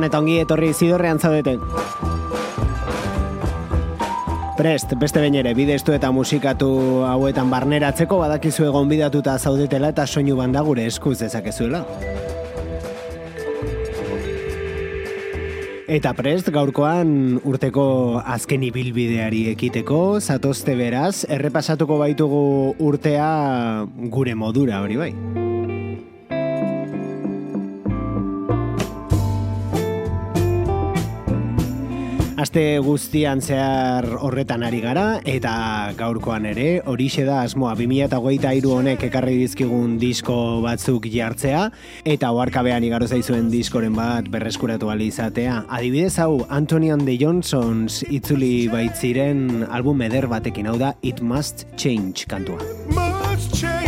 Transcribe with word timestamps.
Gabon 0.00 0.08
eta 0.08 0.18
ongi 0.22 0.38
etorri 0.40 0.70
zidorrean 0.72 1.18
zaudeten. 1.20 1.60
Prest, 4.56 4.94
beste 4.96 5.20
behin 5.20 5.34
ere, 5.36 5.52
bidestu 5.52 5.92
eta 5.92 6.08
musikatu 6.08 6.70
hauetan 7.04 7.50
barneratzeko 7.52 8.16
badakizu 8.22 8.64
egon 8.70 8.88
bidatuta 8.88 9.36
zaudetela 9.38 9.90
eta 9.92 10.06
soinu 10.06 10.38
banda 10.38 10.62
gure 10.64 10.86
eskuz 10.88 11.18
dezakezuela. 11.20 11.82
Eta 15.90 16.14
prest, 16.16 16.48
gaurkoan 16.54 17.36
urteko 17.44 17.84
azken 18.24 18.64
ibilbideari 18.70 19.50
ekiteko, 19.52 20.00
zatozte 20.20 20.78
beraz, 20.80 21.26
errepasatuko 21.28 22.00
baitugu 22.00 22.42
urtea 22.78 23.30
gure 24.08 24.36
modura, 24.38 24.80
hori 24.80 25.00
bai. 25.04 25.12
Aste 32.40 32.78
guztian 32.80 33.42
zehar 33.44 34.06
horretan 34.16 34.62
ari 34.64 34.78
gara 34.80 35.20
eta 35.28 35.50
gaurkoan 35.98 36.46
ere 36.48 36.68
horixe 36.88 37.26
da 37.26 37.42
asmoa 37.44 37.74
2023 37.76 38.70
honek 38.78 39.04
ekarri 39.10 39.34
dizkigun 39.42 39.98
disko 40.00 40.36
batzuk 40.64 41.04
jartzea 41.12 41.66
eta 42.14 42.30
oharkabean 42.32 42.86
igaro 42.88 43.10
zaizuen 43.10 43.50
diskoren 43.52 43.92
bat 43.92 44.30
berreskuratu 44.32 44.88
izatea. 45.04 45.66
Adibidez 45.68 46.18
hau 46.18 46.46
Antonian 46.48 47.04
de 47.04 47.18
Johnsons 47.18 48.04
itzuli 48.08 48.68
bait 48.68 48.96
ziren 48.96 49.66
album 49.68 50.00
eder 50.00 50.26
batekin 50.26 50.66
hau 50.66 50.78
da 50.78 50.94
It 51.02 51.20
Must 51.20 51.66
Change 51.76 52.24
kantua. 52.26 52.56
It 52.88 52.96
must 52.96 53.54
change. 53.54 53.79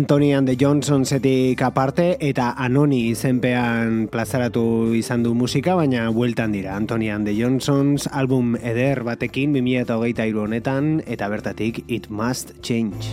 Anthony 0.00 0.32
and 0.32 0.48
the 0.48 0.56
Johnsonsetik 0.56 1.60
aparte 1.60 2.16
eta 2.24 2.54
Anoni 2.56 3.10
izenpean 3.10 4.06
plazaratu 4.08 4.94
izan 4.96 5.20
du 5.26 5.34
musika, 5.36 5.74
baina 5.76 6.06
bueltan 6.08 6.54
dira. 6.56 6.72
Anthony 6.72 7.10
and 7.12 7.28
the 7.28 7.34
Johnsons 7.36 8.06
album 8.06 8.56
eder 8.56 9.02
batekin 9.04 9.52
2008 9.52 10.32
honetan 10.40 11.02
eta 11.04 11.28
bertatik 11.28 11.84
It 11.86 12.08
Must 12.08 12.54
Change. 12.62 13.12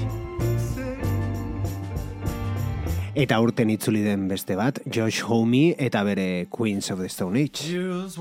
Eta 3.19 3.41
urten 3.43 3.69
itzuli 3.69 4.05
den 4.07 4.29
beste 4.31 4.55
bat, 4.55 4.79
Josh 4.87 5.27
Homme 5.27 5.75
eta 5.77 6.05
bere 6.07 6.47
Queens 6.47 6.89
of 6.89 7.03
the 7.03 7.09
Stone 7.09 7.35
Age. 7.43 7.67
Use 7.67 8.15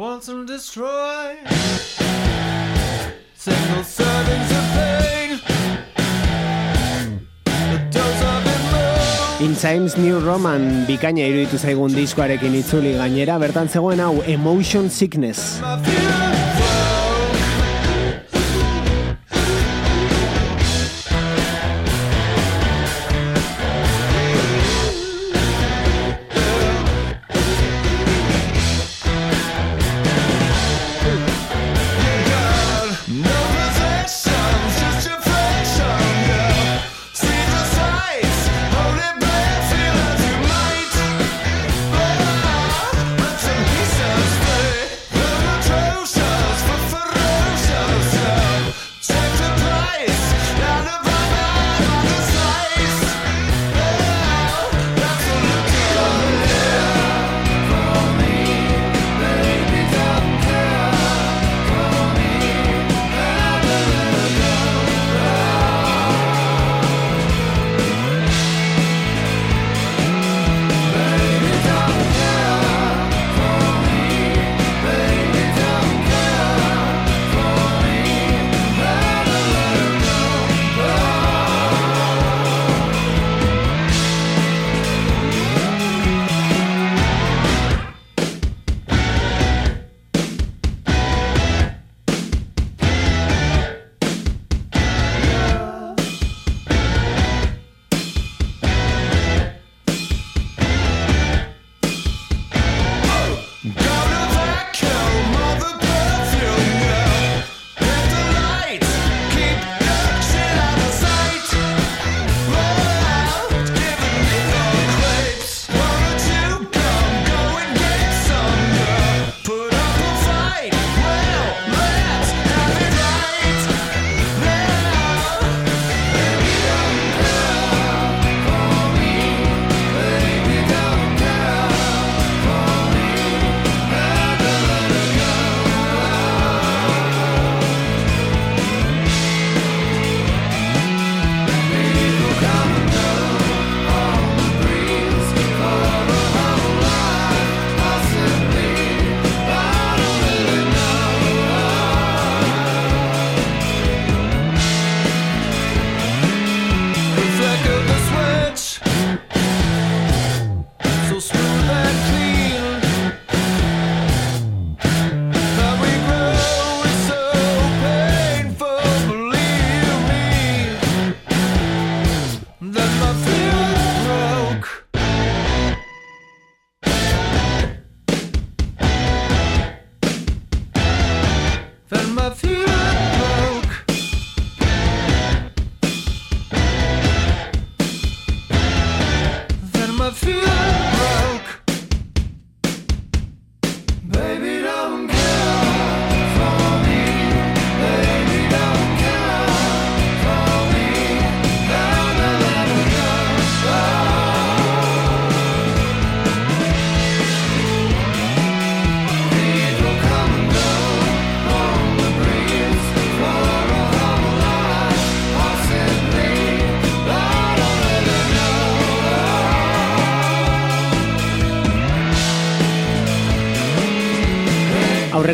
Times 9.57 9.97
New 9.97 10.21
Roman 10.21 10.85
bikaina 10.85 11.25
iruditu 11.25 11.57
zaigun 11.57 11.95
diskoarekin 11.97 12.59
itzuli 12.61 12.93
gainera, 12.99 13.39
bertan 13.41 13.73
zegoen 13.73 14.05
hau 14.05 14.21
Emotion 14.29 14.91
Sickness. 14.93 15.57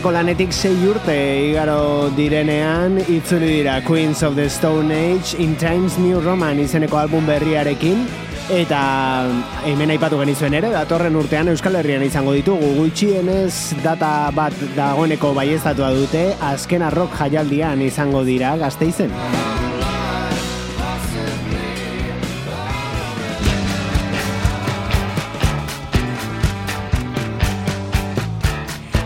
Aurreko 0.03 0.19
lanetik 0.19 0.51
sei 0.51 0.73
urte 0.91 1.15
igaro 1.47 2.11
direnean 2.17 2.97
itzuli 3.07 3.53
dira 3.61 3.77
Queens 3.87 4.25
of 4.27 4.35
the 4.35 4.49
Stone 4.51 4.91
Age 4.91 5.37
in 5.39 5.55
Times 5.55 5.95
New 5.97 6.19
Roman 6.19 6.59
izeneko 6.59 6.99
album 6.99 7.23
berriarekin 7.31 8.03
eta 8.51 8.81
hemen 9.63 9.95
aipatu 9.95 10.19
genizuen 10.19 10.59
ere 10.59 10.73
datorren 10.75 11.21
urtean 11.21 11.53
Euskal 11.55 11.79
Herrian 11.79 12.03
izango 12.03 12.35
ditugu 12.35 12.73
gutxienez 12.81 13.79
data 13.87 14.33
bat 14.35 14.59
dagoeneko 14.75 15.31
baieztatua 15.39 15.95
dute 15.95 16.33
azken 16.51 16.83
arrok 16.83 17.15
jaialdian 17.23 17.87
izango 17.87 18.27
dira 18.27 18.57
gazteizen. 18.59 19.15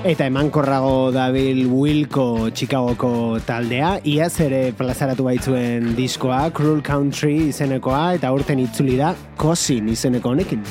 Eta 0.07 0.29
emankorrago 0.31 1.11
dabil 1.11 1.65
Wilco 1.67 2.47
Chicagoko 2.55 3.41
taldea, 3.43 3.97
iaz 4.07 4.37
ere 4.45 4.61
plazaratu 4.79 5.27
baitzuen 5.27 5.97
diskoa, 5.99 6.45
Cruel 6.55 6.79
Country 6.87 7.49
izenekoa, 7.49 8.13
eta 8.21 8.31
urten 8.31 8.63
itzuli 8.63 9.01
da 9.03 9.17
Cosin 9.35 9.91
izeneko 9.91 10.37
honekin. 10.37 10.63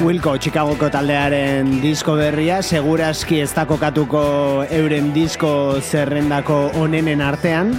Wilco 0.00 0.32
Chicagoko 0.40 0.88
taldearen 0.88 1.74
disko 1.82 2.14
berria, 2.16 2.62
segurazki 2.64 3.42
ez 3.44 3.50
da 3.52 3.66
kokatuko 3.68 4.22
euren 4.72 5.10
disko 5.12 5.50
zerrendako 5.84 6.56
onenen 6.80 7.20
artean, 7.20 7.74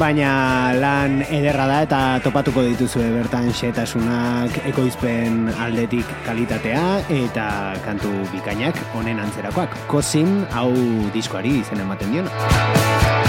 baina 0.00 0.72
lan 0.80 1.20
ederra 1.28 1.68
da 1.68 1.82
eta 1.84 2.00
topatuko 2.24 2.64
dituzue 2.64 3.10
bertan 3.18 3.52
xetasunak 3.52 4.56
ekoizpen 4.72 5.52
aldetik 5.52 6.16
kalitatea 6.24 6.82
eta 7.20 7.46
kantu 7.84 8.14
bikainak 8.32 8.80
honen 8.96 9.20
antzerakoak. 9.20 9.76
Kozin 9.92 10.46
hau 10.56 10.72
diskoari 11.12 11.58
izen 11.60 11.84
ematen 11.84 12.16
diona. 12.16 13.25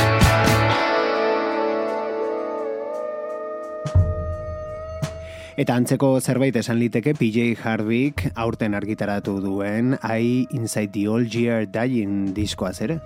Eta 5.58 5.74
antzeko 5.74 6.12
zerbait 6.22 6.54
esan 6.60 6.78
liteke 6.78 7.16
PJ 7.18 7.56
Harvick 7.66 8.28
aurten 8.38 8.76
argitaratu 8.78 9.40
duen 9.42 9.96
I 10.06 10.46
Inside 10.54 10.92
the 10.94 11.08
Old 11.10 11.34
Year 11.34 11.66
Dying 11.66 12.36
diskoaz 12.38 12.76
ere. 12.86 13.00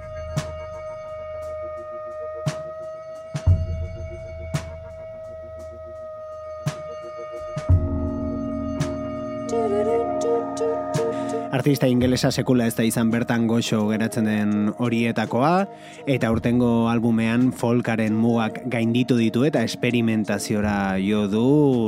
Artista 11.62 11.86
ingelesa 11.86 12.32
sekula 12.34 12.66
ez 12.66 12.74
da 12.74 12.82
izan 12.82 13.12
bertan 13.14 13.44
goxo 13.46 13.84
geratzen 13.92 14.26
den 14.26 14.54
horietakoa, 14.82 15.68
eta 16.10 16.32
urtengo 16.34 16.88
albumean 16.90 17.52
folkaren 17.54 18.16
mugak 18.18 18.64
gainditu 18.74 19.14
ditu 19.20 19.44
eta 19.46 19.62
esperimentaziora 19.68 20.98
jo 20.98 21.28
du 21.30 21.44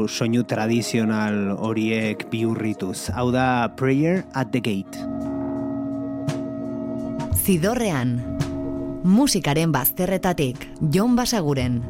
soinu 0.05 0.43
tradizional 0.45 1.55
horiek 1.57 2.21
biurrituz. 2.29 3.09
Hau 3.17 3.31
da 3.33 3.73
Prayer 3.73 4.21
at 4.37 4.53
the 4.53 4.61
Gate. 4.61 4.93
Zidorrean, 7.33 8.19
musikaren 9.01 9.73
bazterretatik, 9.73 10.69
Jon 10.93 11.17
Basaguren. 11.17 11.81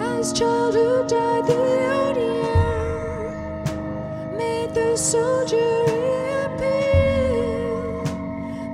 As 0.00 0.32
childhood 0.32 1.12
died, 1.12 1.44
the 1.44 1.60
year 1.60 2.51
the 4.74 4.96
soldier 4.96 5.84
appear. 6.46 8.04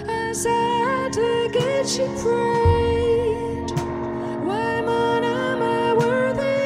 As 0.09 0.47
at 0.47 1.11
the 1.13 1.51
gate 1.53 1.89
she 1.89 2.07
prayed, 2.23 3.71
Why, 4.47 4.81
man, 4.83 5.25
am 5.25 5.63
I 5.63 5.95
worthy? 5.95 6.59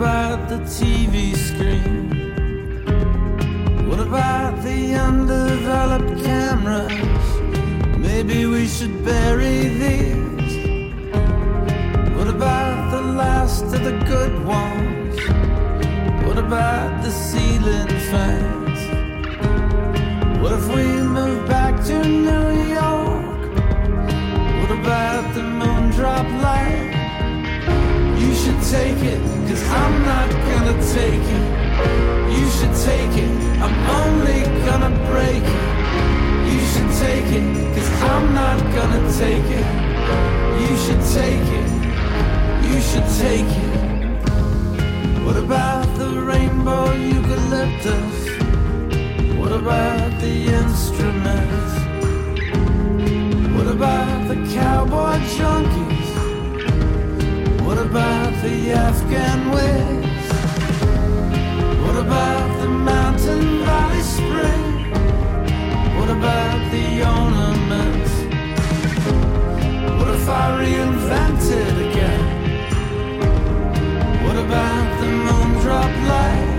About 0.00 0.48
the 0.48 0.56
TV 0.60 1.36
screen? 1.36 2.08
What 3.86 4.00
about 4.00 4.62
the 4.62 4.94
undeveloped 4.94 6.24
cameras? 6.24 7.26
Maybe 7.98 8.46
we 8.46 8.66
should 8.66 9.04
bury 9.04 9.58
these. 9.82 10.56
What 12.16 12.28
about 12.28 12.90
the 12.92 13.02
last 13.22 13.64
of 13.64 13.84
the 13.84 13.96
good 14.12 14.34
ones? 14.46 15.16
What 16.26 16.38
about 16.38 17.02
the 17.02 17.10
ceiling 17.10 17.92
fans? 18.10 18.80
What 20.40 20.52
if 20.52 20.66
we 20.76 20.84
move 21.18 21.46
back 21.46 21.74
to 21.88 21.96
New 22.02 22.48
York? 22.80 23.52
What 24.60 24.70
about 24.80 25.34
the 25.34 25.42
moon 25.42 25.90
drop 25.90 26.24
light? 26.42 26.89
Should 28.40 28.62
take 28.72 29.02
it, 29.04 29.20
cause 29.46 29.62
I'm 29.68 29.94
not 30.02 30.30
gonna 30.48 30.76
take 30.96 31.26
it. 31.38 31.46
You 32.38 32.46
should 32.56 32.74
take 32.88 33.14
it, 33.24 33.32
I'm 33.64 33.76
only 34.00 34.40
gonna 34.66 34.92
break 35.10 35.44
it. 35.58 35.66
You 36.50 36.60
should 36.70 36.90
take 37.04 37.30
it, 37.38 37.46
cause 37.74 37.90
I'm 38.12 38.26
not 38.32 38.58
gonna 38.76 39.02
take 39.22 39.48
it. 39.60 39.66
You 40.62 40.72
should 40.84 41.04
take 41.18 41.48
it, 41.60 41.68
you 42.68 42.80
should 42.88 43.08
take 43.24 43.52
it. 43.66 43.74
What 45.26 45.36
about 45.36 45.86
the 45.98 46.10
rainbow 46.30 46.92
eucalyptus? 46.92 48.16
What 49.38 49.52
about 49.52 50.10
the 50.22 50.34
instruments? 50.60 51.72
What 53.54 53.66
about 53.66 54.28
the 54.28 54.36
cowboy 54.54 55.18
junkies? 55.36 55.99
What 57.70 57.86
about 57.86 58.32
the 58.42 58.72
Afghan 58.72 59.52
wigs? 59.52 60.28
What 61.84 61.96
about 62.04 62.60
the 62.60 62.66
mountain 62.66 63.64
valley 63.64 64.02
spring? 64.02 64.90
What 65.96 66.10
about 66.10 66.60
the 66.72 66.86
ornaments? 67.14 68.12
What 69.98 70.08
if 70.16 70.28
I 70.28 70.46
reinvented 70.60 71.74
again? 71.88 72.24
What 74.24 74.36
about 74.46 74.88
the 75.00 75.06
moon 75.06 75.50
drop 75.62 75.92
light? 76.10 76.50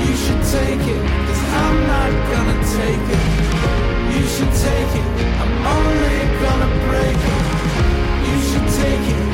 You 0.00 0.16
should 0.16 0.42
take 0.48 0.84
it, 0.96 1.04
cause 1.26 1.44
I'm 1.60 1.78
not 1.92 2.10
gonna 2.32 2.58
take 2.80 3.06
it. 3.18 3.26
You 4.16 4.24
should 4.32 4.54
take 4.64 4.92
it, 5.00 5.08
I'm 5.42 5.52
only 5.76 6.20
gonna 6.40 6.70
break 6.88 7.20
it. 7.32 7.42
You 8.28 8.36
should 8.48 8.68
take 8.80 9.06
it, 9.14 9.33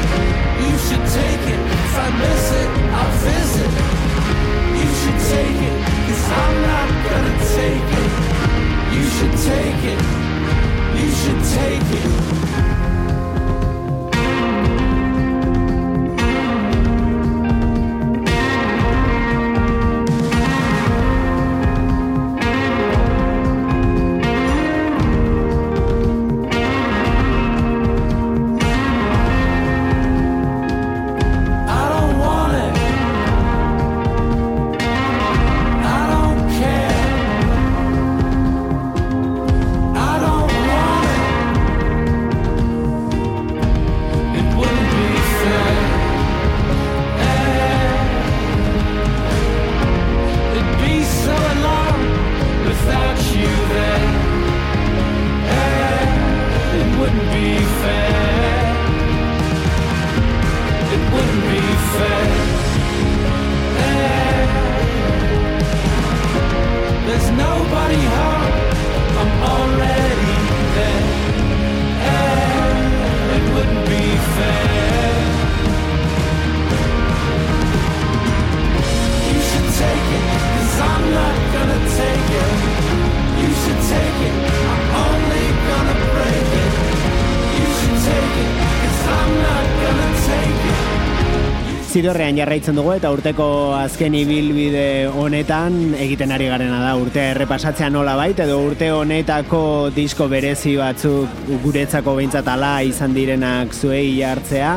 Zidorrean 92.01 92.33
jarraitzen 92.33 92.73
dugu 92.73 92.95
eta 92.95 93.11
urteko 93.13 93.45
azken 93.77 94.15
ibilbide 94.17 95.11
honetan 95.21 95.75
egiten 95.93 96.31
ari 96.33 96.47
garena 96.49 96.79
da 96.81 96.95
urtea 96.97 97.35
errepasatzea 97.35 97.91
nola 97.93 98.15
bait 98.17 98.39
edo 98.41 98.55
urte 98.57 98.87
honetako 98.89 99.91
disko 99.93 100.25
berezi 100.31 100.73
batzuk 100.79 101.43
guretzako 101.61 102.15
behintzat 102.17 102.49
ala 102.55 102.71
izan 102.81 103.13
direnak 103.13 103.77
zuei 103.77 104.15
hartzea. 104.25 104.71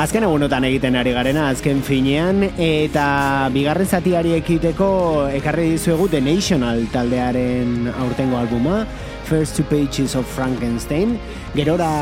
Azken 0.00 0.24
egunotan 0.30 0.64
egiten 0.70 0.96
ari 0.96 1.12
garena, 1.12 1.50
azken 1.52 1.84
finean, 1.84 2.40
eta 2.56 3.04
bigarren 3.52 3.92
zatiari 3.92 4.32
ekiteko 4.38 4.88
ekarri 5.36 5.68
dizuegu 5.74 6.08
The 6.08 6.24
National 6.24 6.86
taldearen 6.88 7.92
aurtengo 7.92 8.40
albuma, 8.40 8.86
First 9.28 9.60
Two 9.60 9.68
Pages 9.68 10.16
of 10.16 10.24
Frankenstein, 10.24 11.18
gerora 11.52 11.92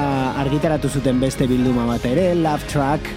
argitaratu 0.47 0.95
zuten 0.95 1.19
beste 1.19 1.51
bilduma 1.51 1.91
bat 1.91 2.07
ere, 2.07 2.35
Love 2.39 2.71
Track, 2.71 3.15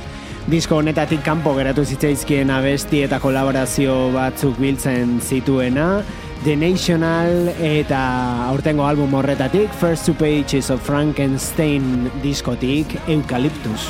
Disko 0.47 0.77
honetatik 0.79 1.25
kanpo 1.27 1.51
geratu 1.57 1.83
zitzaizkien 1.83 2.47
abesti 2.55 3.01
eta 3.03 3.17
kolaborazio 3.19 3.95
batzuk 4.13 4.55
biltzen 4.63 5.17
zituena, 5.19 5.87
The 6.45 6.55
National 6.55 7.49
eta 7.59 7.99
aurtengo 8.47 8.85
album 8.87 9.17
horretatik 9.19 9.75
First 9.81 10.07
Two 10.07 10.15
Pages 10.15 10.71
of 10.71 10.79
Frankenstein 10.87 12.07
diskotik 12.23 12.95
Eucalyptus. 13.11 13.89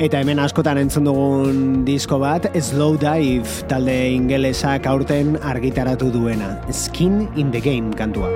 Eta 0.00 0.16
hemen 0.24 0.38
askotan 0.40 0.78
entzun 0.80 1.04
dugun 1.04 1.58
disko 1.84 2.16
bat, 2.22 2.46
Slow 2.56 2.96
Dive 3.02 3.68
talde 3.68 3.98
ingelesak 4.14 4.88
aurten 4.88 5.36
argitaratu 5.44 6.08
duena. 6.14 6.54
Skin 6.72 7.26
in 7.36 7.52
the 7.52 7.60
Game 7.60 7.92
kantua. 7.92 8.32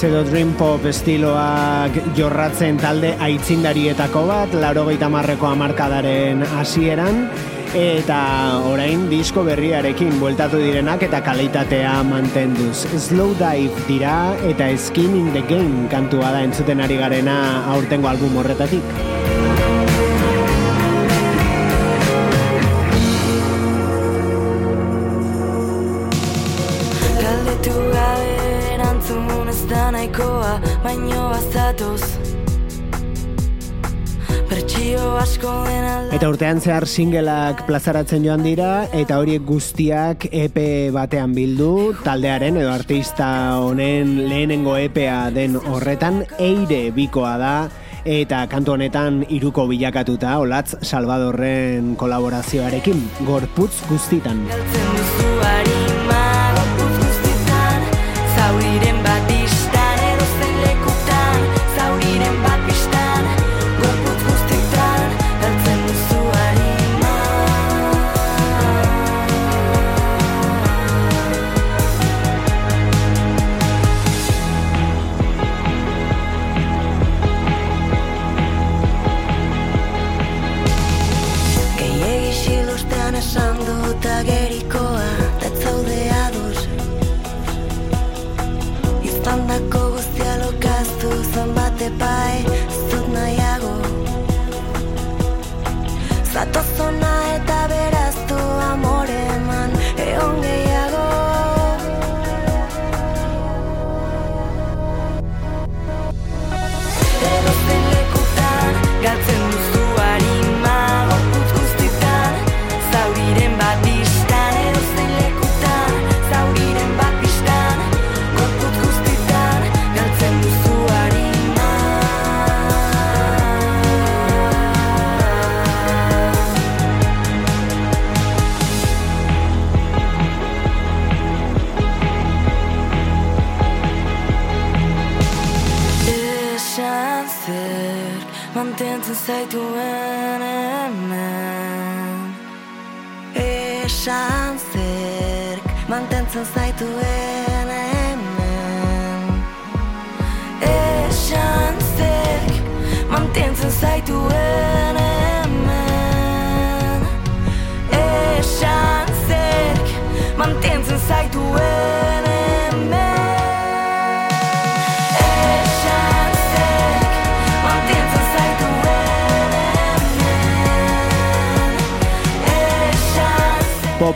Shoegaze 0.00 0.16
edo 0.16 0.30
Dream 0.30 0.52
Pop 0.56 0.84
estiloak 0.88 1.96
jorratzen 2.16 2.78
talde 2.80 3.10
aitzindarietako 3.20 4.22
bat, 4.30 4.54
laurogeita 4.56 5.10
marreko 5.12 5.50
amarkadaren 5.50 6.40
hasieran, 6.56 7.26
eta 7.76 8.22
orain 8.70 9.04
disko 9.12 9.44
berriarekin 9.44 10.16
bueltatu 10.22 10.62
direnak 10.62 11.04
eta 11.04 11.20
kalitatea 11.20 11.98
mantenduz. 12.08 12.86
Slow 12.96 13.36
Dive 13.36 13.84
dira 13.90 14.16
eta 14.48 14.72
Skin 14.72 15.12
in 15.20 15.32
the 15.36 15.44
Game 15.52 15.84
kantua 15.92 16.32
da 16.32 16.44
entzuten 16.48 16.80
ari 16.80 16.96
garena 16.96 17.40
aurtengo 17.76 18.08
album 18.08 18.40
horretatik. 18.40 19.09
Urtean 36.30 36.60
zehar 36.62 36.84
singleak 36.86 37.64
plazaratzen 37.66 38.22
joan 38.22 38.44
dira 38.46 38.84
eta 38.94 39.16
horiek 39.18 39.42
guztiak 39.46 40.28
EP 40.30 40.58
batean 40.94 41.34
bildu 41.34 41.70
taldearen 42.04 42.60
edo 42.60 42.70
artista 42.70 43.30
honen 43.58 44.12
lehenengo 44.30 44.76
EPA 44.78 45.18
den 45.34 45.58
horretan 45.58 46.22
eire 46.38 46.82
bikoa 46.94 47.34
da 47.42 47.54
eta 48.04 48.44
kantu 48.52 48.76
honetan 48.76 49.24
iruko 49.28 49.66
bilakatuta 49.72 50.38
olatz 50.44 50.78
Salvadorren 50.86 51.96
kolaborazioarekin 52.00 53.02
gorputz 53.26 53.74
guztitan. 53.90 54.46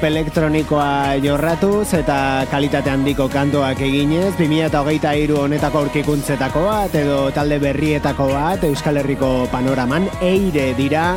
Elektronikoa 0.04 1.16
jorratuz 1.24 1.94
eta 1.96 2.44
kalitate 2.50 2.92
handiko 2.92 3.26
kantoak 3.32 3.80
eginez, 3.86 4.34
2023 4.36 5.38
honetako 5.40 5.84
aurkikuntzetako 5.84 6.64
bat 6.66 6.98
edo 7.00 7.18
talde 7.36 7.58
berrietako 7.62 8.28
bat 8.34 8.68
Euskal 8.68 9.00
Herriko 9.00 9.32
panoraman 9.52 10.10
eire 10.20 10.72
dira 10.76 11.14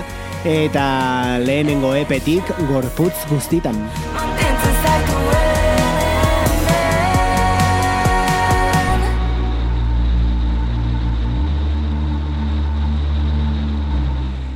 eta 0.47 0.87
lehenengo 1.43 1.95
epetik 1.99 2.55
gorputz 2.71 3.15
guztitan. 3.31 3.81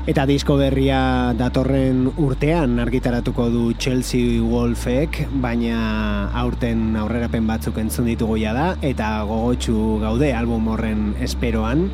Eta 0.10 0.24
disko 0.26 0.56
berria 0.58 1.32
datorren 1.38 2.08
urtean 2.18 2.80
argitaratuko 2.82 3.46
du 3.54 3.66
Chelsea 3.78 4.42
Wolfek, 4.42 5.20
baina 5.44 6.32
aurten 6.42 6.96
aurrerapen 6.98 7.46
batzuk 7.46 7.78
entzun 7.78 8.10
ditugu 8.10 8.40
ja 8.42 8.56
da, 8.58 8.66
eta 8.82 9.12
gogotsu 9.30 10.00
gaude 10.02 10.32
album 10.34 10.72
horren 10.74 11.12
esperoan, 11.22 11.92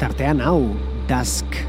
tartean 0.00 0.40
hau, 0.40 0.72
Dusk. 1.10 1.60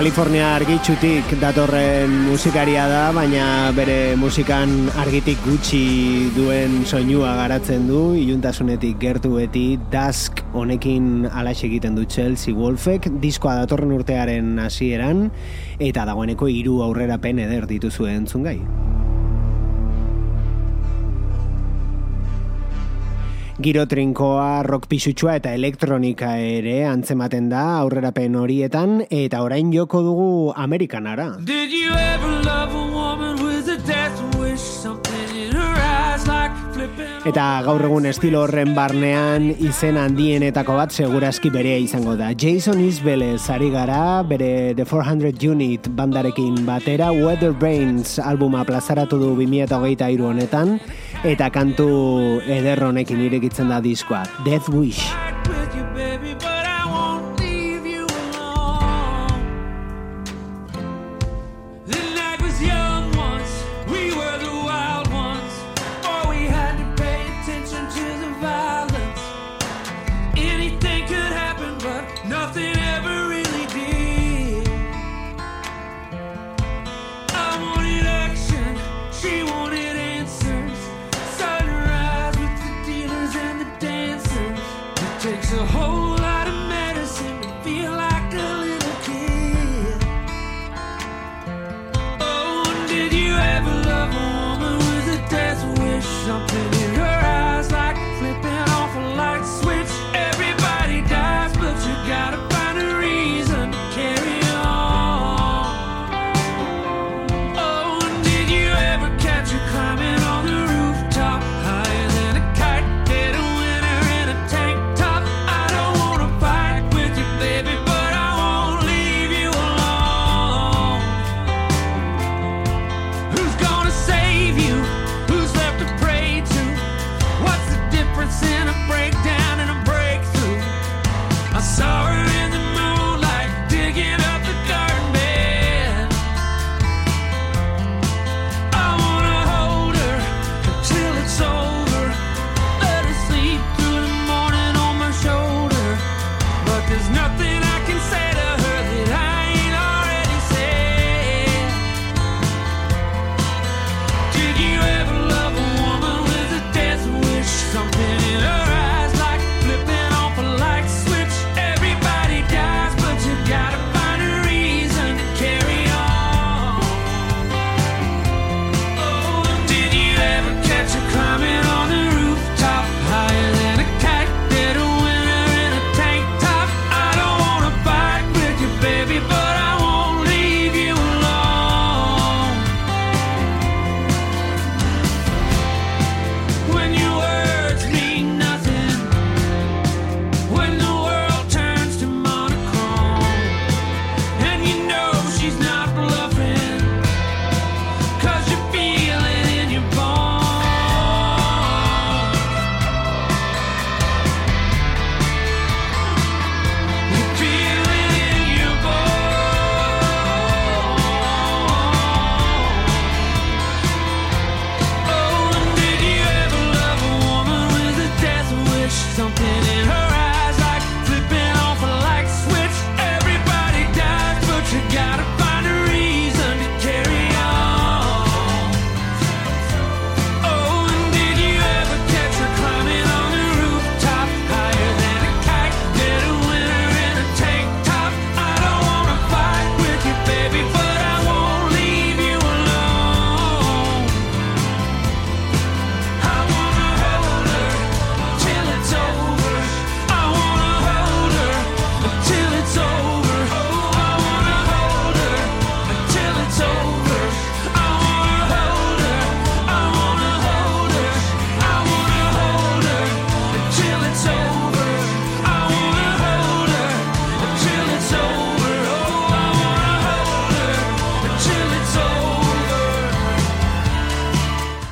California 0.00 0.54
argitxutik 0.56 1.34
datorren 1.42 2.08
musikaria 2.24 2.86
da, 2.88 3.02
baina 3.12 3.68
bere 3.76 4.14
musikan 4.16 4.70
argitik 4.96 5.42
gutxi 5.44 6.30
duen 6.32 6.78
soinua 6.88 7.34
garatzen 7.36 7.84
du, 7.84 8.14
iluntasunetik 8.16 8.96
gertu 9.02 9.34
beti 9.34 9.66
Dusk 9.92 10.40
honekin 10.56 11.26
alaxe 11.28 11.66
egiten 11.68 12.00
du 12.00 12.06
Chelsea 12.08 12.56
Wolfek, 12.56 13.10
diskoa 13.20 13.58
datorren 13.60 13.92
urtearen 13.98 14.56
hasieran 14.64 15.26
eta 15.76 16.08
dagoeneko 16.08 16.48
hiru 16.48 16.80
aurrerapen 16.86 17.44
eder 17.44 17.68
dituzuen 17.68 18.22
entzungai. 18.22 18.56
gai. 18.56 18.99
Giro 23.60 23.82
trinkoa, 23.84 24.62
rock 24.64 24.86
pisutsua 24.88 25.34
eta 25.36 25.50
elektronika 25.52 26.30
ere 26.40 26.78
antzematen 26.88 27.50
da 27.52 27.64
aurrerapen 27.82 28.38
horietan 28.40 29.02
eta 29.04 29.42
orain 29.44 29.68
joko 29.74 30.00
dugu 30.06 30.30
Amerikanara. 30.56 31.34
Did 31.44 31.68
you 31.70 31.92
ever 31.92 32.40
love 32.48 32.72
a 32.72 32.86
woman 32.96 33.44
with 33.44 33.68
a 33.68 33.76
death 33.84 34.16
wish 34.40 34.60
something? 34.60 35.19
Eta 37.28 37.44
gaur 37.66 37.82
egun 37.84 38.06
estilo 38.08 38.40
horren 38.46 38.72
barnean 38.74 39.50
izen 39.52 39.98
handienetako 40.00 40.76
bat 40.78 40.94
segurazki 40.94 41.50
berea 41.52 41.76
izango 41.78 42.16
da. 42.18 42.30
Jason 42.32 42.80
Isbelez 42.82 43.42
ari 43.52 43.70
gara, 43.70 44.22
bere 44.26 44.72
The 44.74 44.86
400 44.88 45.50
Unit 45.50 45.90
bandarekin 45.96 46.62
batera 46.66 47.10
Weather 47.12 47.52
Brains 47.52 48.18
albuma 48.18 48.64
plazaratu 48.64 49.20
du 49.20 49.34
2008 49.36 50.24
honetan 50.30 50.78
eta 51.24 51.50
kantu 51.52 51.90
eder 52.48 52.82
honekin 52.88 53.20
irekitzen 53.28 53.68
da 53.68 53.82
diskoa 53.84 54.24
Death 54.46 54.72
Wish. 54.72 55.39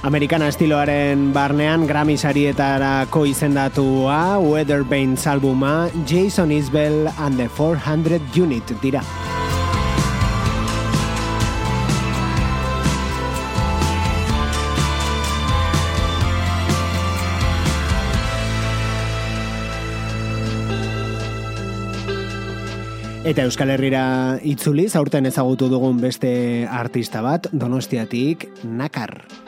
Amerikana 0.09 0.47
estiloaren 0.49 1.35
barnean 1.35 1.83
Grammy 1.85 2.15
sarietarako 2.17 3.27
izendatua 3.29 4.39
Weatherbanes 4.41 5.27
albuma 5.29 5.91
Jason 6.09 6.49
Isbell 6.51 7.11
and 7.19 7.37
the 7.37 7.47
400 7.47 8.17
Unit 8.35 8.73
dira. 8.81 9.03
Eta 23.29 23.45
Euskal 23.45 23.75
Herrira 23.75 24.39
itzuliz 24.41 24.95
aurten 24.97 25.29
ezagutu 25.29 25.69
dugun 25.69 26.01
beste 26.01 26.65
artista 26.65 27.21
bat, 27.21 27.51
Donostiatik 27.53 28.49
Nakar. 28.65 29.48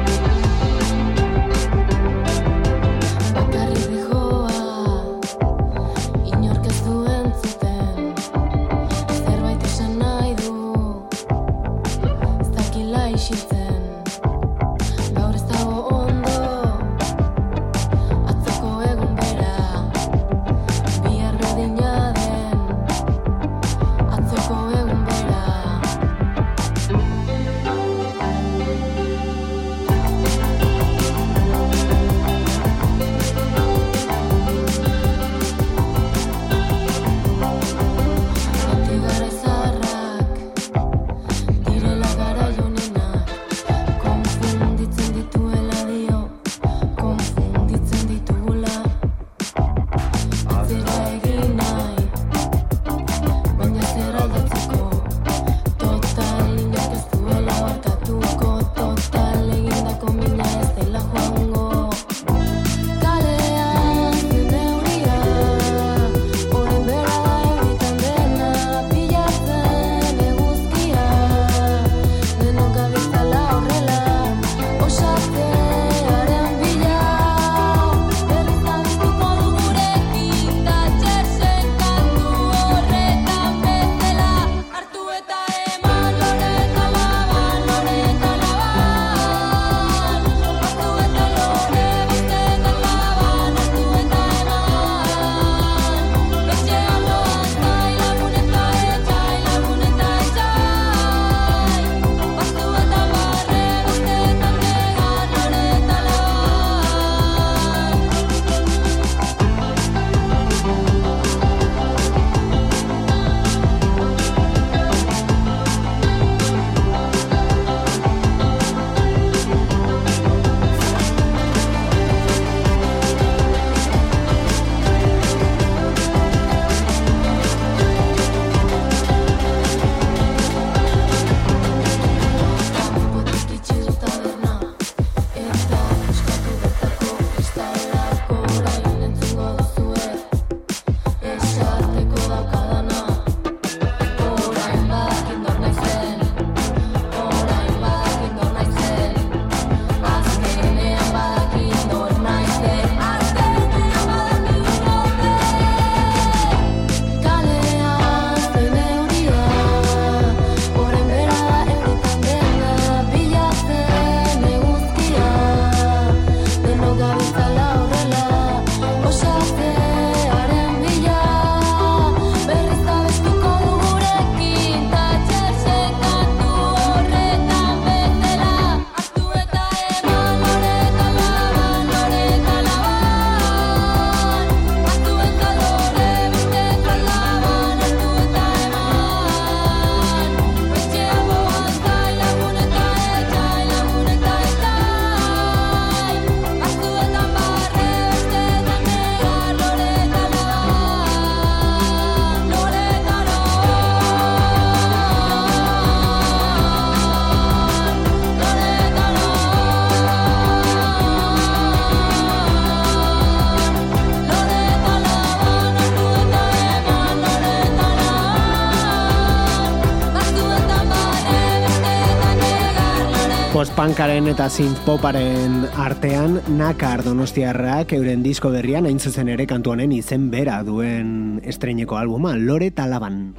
musikaren 224.01 224.31
eta 224.31 224.47
zin 224.49 224.71
poparen 224.81 225.67
artean 225.77 226.39
naka 226.57 226.87
ardonostiarrak 226.95 227.91
euren 227.93 228.23
disko 228.25 228.49
berrian 228.49 228.87
hain 228.89 228.97
zuzen 228.97 229.27
ere 229.29 229.45
kantu 229.45 229.75
honen 229.75 229.91
izen 229.93 230.23
bera 230.31 230.55
duen 230.65 231.37
estreineko 231.45 231.99
albuma 231.99 232.31
Lore 232.33 232.71
Talaban. 232.71 233.35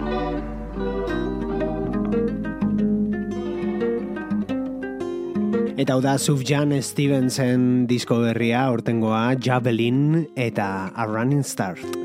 Eta 5.75 5.97
hau 5.97 5.99
da 5.99 6.15
Sufjan 6.15 6.77
Stevensen 6.79 7.89
disko 7.91 8.21
berria, 8.23 8.69
hortengoa 8.71 9.35
Javelin 9.43 10.29
eta 10.37 10.93
A 10.95 11.11
Running 11.11 11.43
Start. 11.43 12.02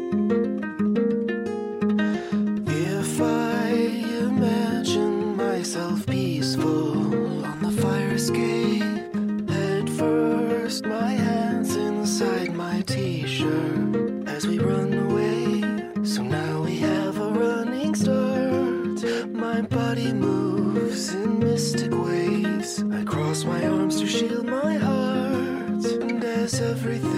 cross 23.38 23.46
my 23.46 23.68
arms 23.68 24.00
to 24.00 24.08
shield 24.08 24.46
my 24.46 24.78
heart. 24.78 25.86
And 26.02 26.24
as 26.24 26.60
everything. 26.60 27.17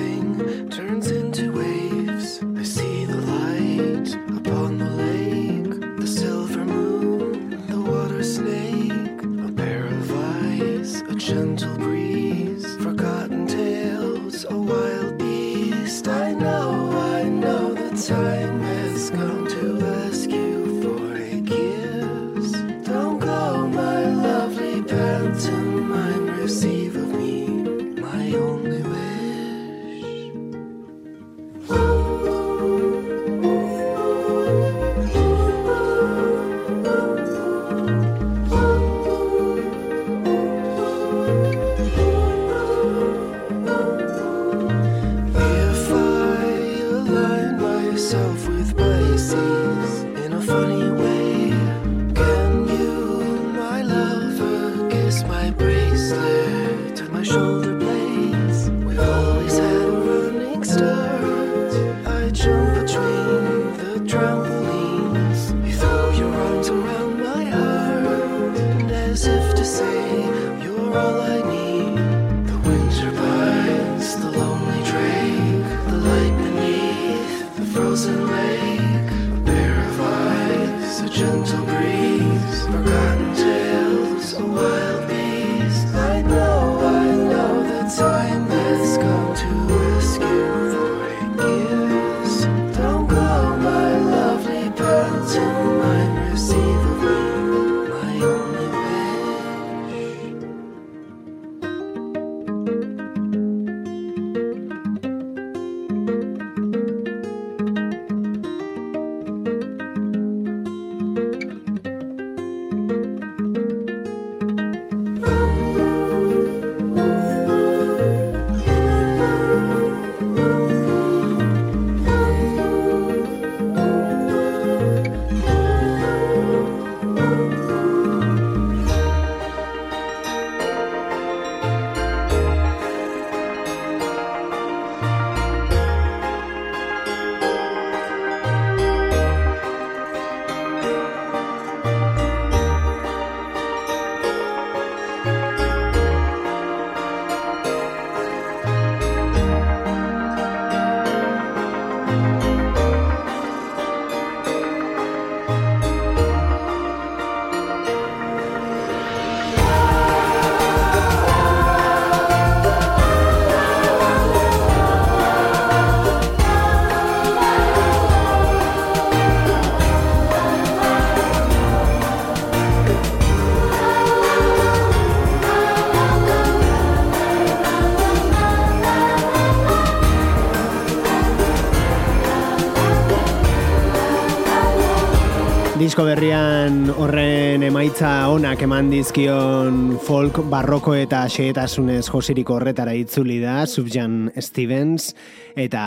disko 186.00 186.16
berrian 186.16 186.94
horren 186.96 187.64
emaitza 187.68 188.30
onak 188.32 188.62
eman 188.64 188.88
dizkion 188.88 189.98
folk 190.00 190.38
barroko 190.48 190.94
eta 190.96 191.26
xeetasunez 191.28 192.06
josiriko 192.08 192.56
horretara 192.56 192.94
itzuli 192.96 193.42
da 193.44 193.66
Subjan 193.68 194.30
Stevens 194.40 195.12
eta 195.60 195.84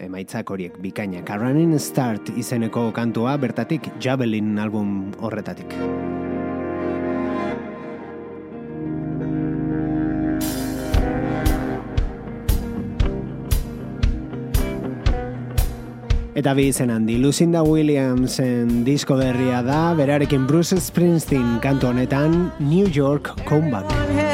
emaitzak 0.00 0.48
horiek 0.48 0.80
bikainak 0.80 1.28
A 1.28 1.36
Running 1.42 1.76
Start 1.76 2.32
izeneko 2.40 2.86
kantua 2.96 3.36
bertatik 3.36 3.92
Javelin 4.00 4.56
album 4.64 5.10
horretatik. 5.20 5.76
eta 16.40 16.54
bi 16.56 16.70
izen 16.70 16.88
handi 16.88 17.18
Lucinda 17.20 17.60
Williamsen 17.66 18.80
disko 18.86 19.18
berria 19.20 19.60
da 19.66 19.92
berarekin 19.98 20.48
Bruce 20.48 20.80
Springsteen 20.80 21.60
kantu 21.60 21.92
honetan 21.92 22.40
New 22.58 22.88
York 22.88 23.34
Comeback. 23.44 24.29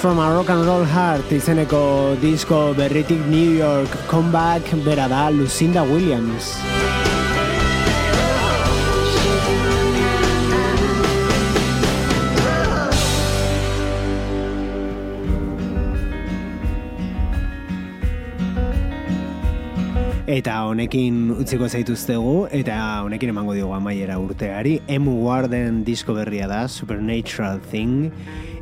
From 0.00 0.18
a 0.18 0.32
Rock 0.32 0.48
and 0.48 0.64
Roll 0.64 0.84
Heart 0.88 1.28
izeneko 1.36 2.16
disko 2.22 2.72
berritik 2.72 3.20
New 3.28 3.52
York 3.52 3.92
Comeback 4.08 4.64
bera 4.80 5.04
da 5.12 5.28
Lucinda 5.28 5.82
Williams. 5.84 6.56
Eta 20.24 20.62
honekin 20.64 21.34
utziko 21.42 21.68
zaituztegu, 21.68 22.46
eta 22.56 23.02
honekin 23.04 23.34
emango 23.34 23.52
diogu 23.52 23.76
amaiera 23.76 24.16
urteari. 24.16 24.78
Emu 24.88 25.18
Warden 25.26 25.82
disko 25.84 26.16
berria 26.16 26.48
da, 26.48 26.68
Supernatural 26.68 27.60
Thing, 27.68 28.14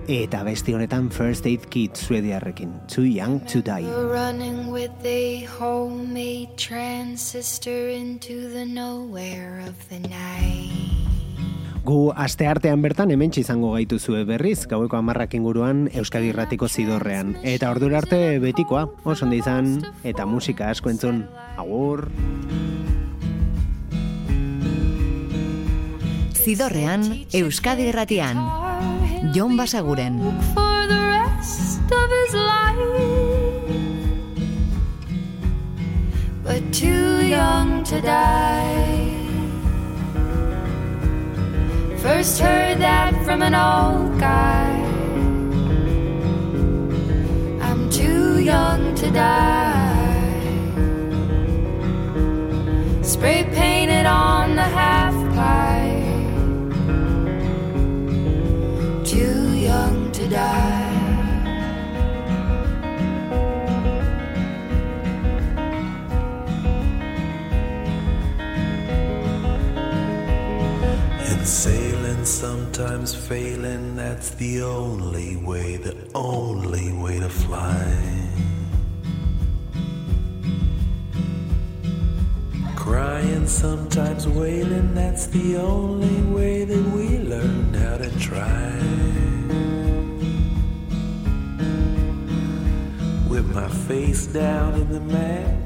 eta 0.09 0.41
besti 0.43 0.73
honetan 0.73 1.11
First 1.13 1.47
Aid 1.47 1.69
Kit 1.69 1.97
suediarrekin. 1.97 2.73
Too 2.89 3.05
Young 3.05 3.41
to 3.53 3.61
Die. 3.61 3.85
Running 3.85 4.73
with 4.73 5.05
a 5.05 5.45
homemade 5.61 6.57
transistor 6.57 7.93
into 7.93 8.49
the 8.49 8.65
nowhere 8.65 9.61
of 9.69 9.77
the 9.93 10.01
night. 10.09 10.73
Gu 11.85 12.13
aste 12.17 12.45
artean 12.49 12.83
bertan 12.85 13.13
hementsi 13.13 13.41
izango 13.45 13.73
gaituzue 13.73 14.25
berriz, 14.29 14.67
gaueko 14.69 14.99
amarrak 14.99 15.33
inguruan 15.39 15.87
Euskadi 15.93 16.33
Irratiko 16.33 16.69
zidorrean. 16.69 17.37
Eta 17.45 17.71
ordura 17.71 18.03
arte 18.03 18.39
betikoa, 18.41 18.89
oso 19.05 19.25
ondo 19.25 19.37
izan, 19.37 19.79
eta 20.05 20.27
musika 20.27 20.69
asko 20.69 20.93
entzun. 20.93 21.25
Agur! 21.57 22.09
Zidorrean, 26.37 27.25
Euskadi 27.33 27.89
Irratian. 27.89 28.68
Jon 29.33 29.57
Basaguren. 29.57 30.18
But 36.45 36.72
too 36.72 37.26
young 37.26 37.85
to 37.85 38.01
die. 38.01 39.14
First 41.99 42.41
heard 42.41 42.79
that 42.79 43.12
from 43.24 43.43
an 43.43 43.55
old 43.55 44.18
guy. 44.18 44.98
Sometimes 72.39 73.16
failing, 73.16 73.97
that's 73.97 74.30
the 74.30 74.62
only 74.62 75.34
way, 75.39 75.76
the 75.76 76.09
only 76.14 76.93
way 76.93 77.18
to 77.18 77.28
fly. 77.28 77.84
Crying, 82.76 83.45
sometimes 83.49 84.28
wailing, 84.28 84.95
that's 84.95 85.26
the 85.26 85.57
only 85.57 86.22
way 86.32 86.64
that 86.64 86.84
we 86.95 87.18
learn 87.18 87.74
how 87.74 87.97
to 87.97 88.09
try. 88.20 88.70
With 93.28 93.53
my 93.53 93.68
face 93.89 94.28
down 94.28 94.74
in 94.74 94.93
the 94.93 95.01
mat, 95.01 95.57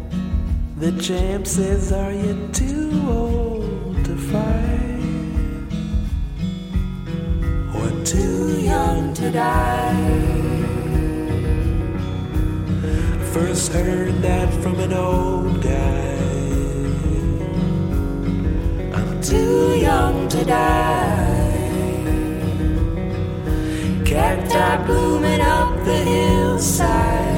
the 0.78 0.92
champ 1.02 1.46
says, 1.46 1.92
Are 1.92 2.14
you 2.14 2.48
too 2.54 2.90
old 3.10 4.02
to 4.06 4.16
fight? 4.16 4.61
Too 8.12 8.60
young 8.60 9.14
to 9.14 9.30
die? 9.30 10.20
First 13.32 13.72
heard 13.72 14.20
that 14.20 14.52
from 14.62 14.78
an 14.80 14.92
old 14.92 15.62
guy. 15.62 16.18
I'm 18.92 19.20
too 19.22 19.78
young 19.78 20.28
to 20.28 20.44
die. 20.44 21.52
Cacti 24.04 24.84
blooming 24.86 25.40
up 25.40 25.72
the 25.86 25.96
hillside. 26.12 27.32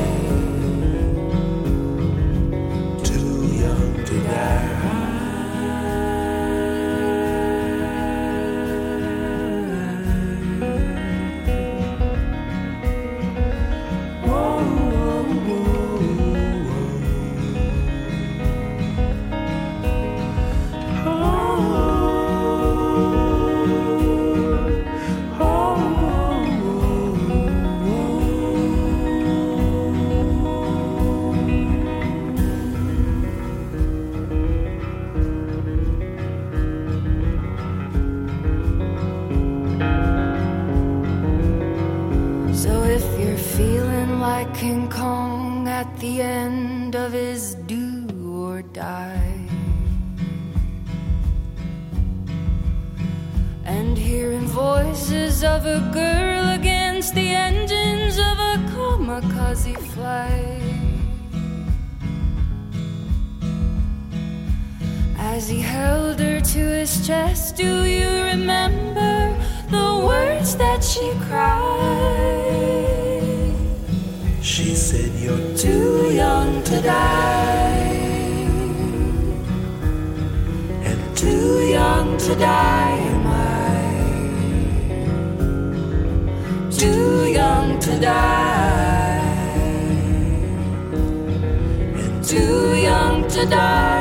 Die. 93.46 93.93